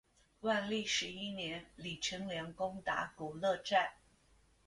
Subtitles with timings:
[0.39, 3.97] 万历十一年李成梁攻打古勒寨。